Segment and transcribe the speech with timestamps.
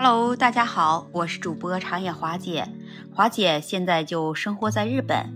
[0.00, 2.68] Hello，大家好，我是主播长野华姐。
[3.12, 5.26] 华姐现在就生活在日本，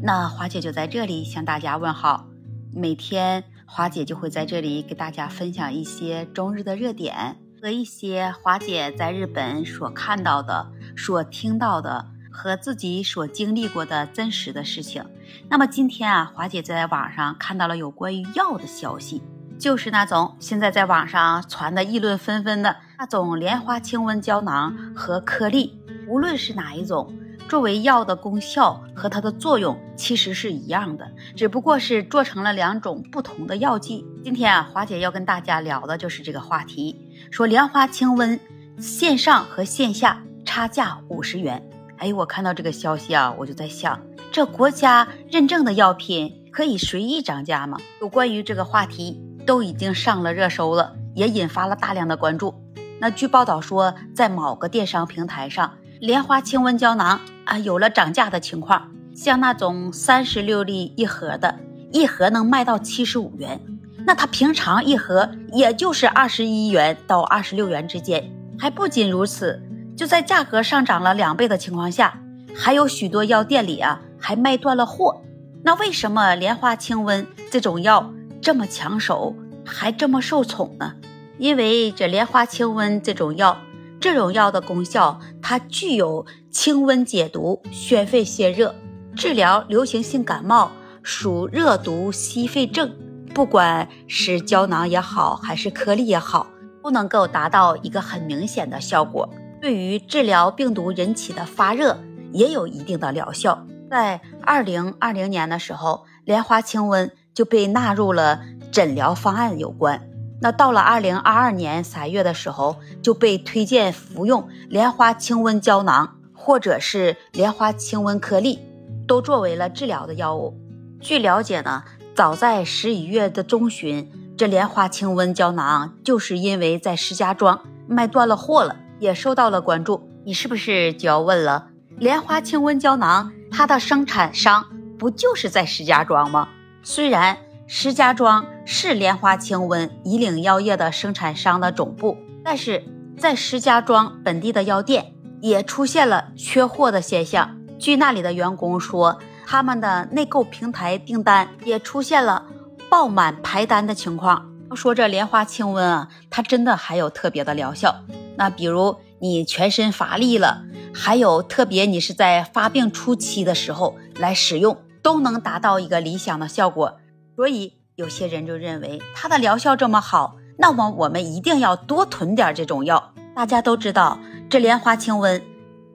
[0.00, 2.24] 那华姐就在这里向大家问好。
[2.72, 15.04] 每天华姐就会在这里给大家分享一些中日的热点和一些华姐在日本所看到的、所听到的和自己所经历过的真实的事情。
[15.48, 19.20] 那么今天啊，华姐在网上看到了有关于药的消息。
[19.58, 27.12] 就是那种现在在网上传的议论纷纷的那种莲花清瘟胶囊和颗粒，无论是哪一种，
[27.48, 34.04] 作为药的功效和它的作用其实是一样的，只不过是做成了两种不同的药剂。
[34.22, 36.96] 今天啊，华姐要跟大家聊的就是这个话题，
[37.30, 38.38] 说莲花清瘟
[38.78, 41.62] 线上和线下差价五十元。
[41.98, 47.78] 哎，我看到这个消息啊，我就在想，这国家认证的药品可以随意涨价吗？
[48.00, 49.22] 有关于这个话题。
[49.46, 52.54] 都已经上了热搜了，也引发了大量的关注。
[52.98, 58.90] 那据报道说，在某个电商平台上，莲花清瘟胶囊啊有了涨价的情况。
[59.14, 61.58] 像那种三十六粒一盒的，
[61.90, 63.58] 一盒能卖到七十五元，
[64.04, 68.30] 那它平常一盒也就是二十一元到二十六元之间。
[68.58, 69.62] 还不仅如此，
[69.96, 72.20] 就在价格上涨了两倍的情况下，
[72.54, 75.22] 还有许多药店里啊还卖断了货。
[75.62, 78.10] 那为什么莲花清瘟这种药？
[78.40, 79.34] 这么抢手，
[79.64, 80.94] 还这么受宠呢？
[81.38, 83.58] 因为这莲花清瘟这种药，
[84.00, 88.74] 这种药的功效，它具有清温解毒、宣肺泄热，
[89.14, 90.70] 治疗流行性感冒
[91.02, 92.94] 属热毒吸肺症。
[93.34, 96.46] 不管是胶囊也好，还是颗粒也好，
[96.82, 99.28] 都能够达到一个很明显的效果。
[99.60, 101.98] 对于治疗病毒引起的发热，
[102.32, 103.66] 也有一定的疗效。
[103.90, 107.10] 在二零二零年的时候，莲花清瘟。
[107.36, 108.40] 就被纳入了
[108.72, 110.08] 诊疗方案有关。
[110.40, 118.58] 那到了二零二二年三月的时候，就被推荐服用莲花清瘟胶囊或者是莲花清瘟颗粒，
[119.06, 120.58] 都作为了治疗的药物。
[121.00, 130.08] 据了解呢，早在十一月的中旬，这莲花清瘟胶囊就是因为在石家庄卖断了货了，也受到了关注。
[130.24, 131.68] 你是不是就要问了？
[131.98, 134.66] 莲花清瘟胶囊它的生产商
[134.98, 136.48] 不就是在石家庄吗？
[136.88, 137.36] 虽然
[137.66, 142.84] 石家庄是莲花清瘟以岭药业的生产商的总部，但是
[143.18, 147.56] 在石家庄本地的药店也出现了缺货的现象。
[147.76, 152.46] 据那里的员工说，他们的内购平台订单也出现了
[152.88, 154.48] 爆满排单的情况。
[154.70, 157.96] 要说这莲花清瘟啊，它真的还有特别的疗效。
[158.36, 160.62] 那比如你全身乏力了，
[160.94, 164.78] 还有特别你是在发病初期的时候来使用。
[165.06, 166.98] 都能达到一个理想的效果，
[167.36, 173.14] 所以有些人就认为它的疗效这么好，那么我们一定要多囤点这种药。
[173.32, 174.18] 大家都知道，
[174.50, 175.40] 这莲花清瘟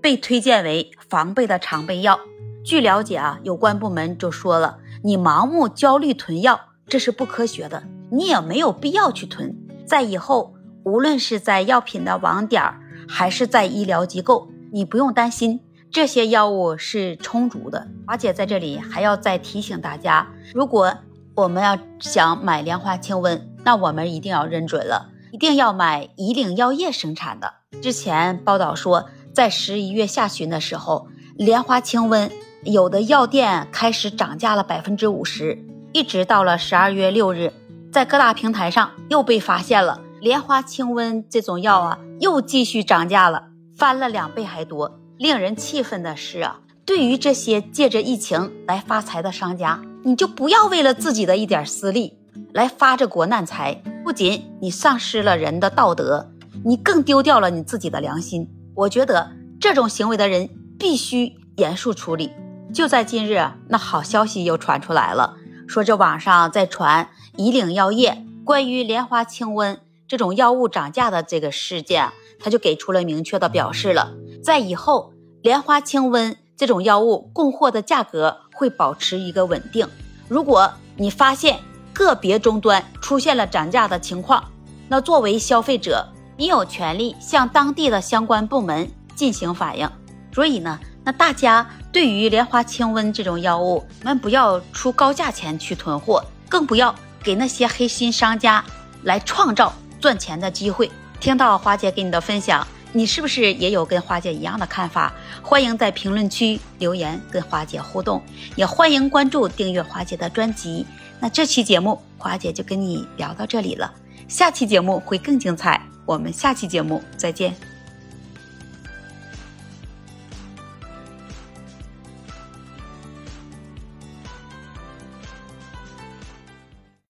[0.01, 2.21] 被推荐为防备的常备药。
[2.63, 6.57] 据了解啊，有关部门就说了，你盲目焦虑囤药，
[6.87, 9.53] 这是不科学的，你也没有必要去囤。
[9.85, 10.53] 在以后，
[10.85, 12.63] 无论是在药品的网点，
[13.09, 15.59] 还是在医疗机构，你不用担心。
[15.91, 17.85] 这些药物是充足的。
[18.07, 20.93] 华姐在这里还要再提醒大家，如果
[21.35, 27.55] 我们要想买莲花清瘟，那我们一定要认准了，一定要买以岭药业生产的。
[27.81, 32.31] 之前报道说，在十一月下旬的时候，莲花清瘟
[32.63, 37.51] 有的药店开始涨价了百分之五十，一直到了十二月六日，
[37.91, 45.00] 在各大平台上又被发现了莲花清瘟这种药啊，又继续涨价了，翻了两倍还多。
[45.21, 52.17] 令人气愤的是啊，对于这些借着疫情来发财的商家，你就不要为了自己的一点私利
[52.53, 53.83] 来发这国难财。
[54.03, 56.31] 不仅你丧失了人的道德，
[56.65, 58.49] 你更丢掉了你自己的良心。
[58.73, 59.29] 我觉得
[59.59, 60.49] 这种行为的人
[60.79, 62.31] 必须严肃处理。
[62.73, 65.35] 就在近日，那好消息又传出来了，
[65.67, 72.09] 说这网上在传以岭药业关于莲花清瘟这种药物涨价的这个事件，
[72.39, 74.15] 他就给出了明确的表示了。
[74.43, 79.87] 在以后，莲花清瘟这种药物供货的价格会保持一个稳定。
[80.27, 81.59] 如果你发现
[81.93, 84.43] 个别终端出现了涨价的情况，
[84.87, 86.07] 那作为消费者，
[86.37, 89.89] 你有权利向当地的相关部门进行反映。
[90.31, 96.93] 所以呢，那大家对于莲花清瘟这种药物，我们不要出高价钱去囤货，更不要
[97.23, 98.63] 给那些黑心商家
[99.03, 100.91] 来创造赚钱的机会。
[101.19, 102.65] 听到华姐给你的分享。
[102.93, 105.13] 你是不是也有跟花姐一样的看法？
[105.41, 108.21] 欢迎在评论区留言跟花姐互动，
[108.55, 110.85] 也欢迎关注订阅花姐的专辑。
[111.19, 113.93] 那这期节目花姐就跟你聊到这里了，
[114.27, 117.70] 下期节目会更精彩，我们下期节目再见。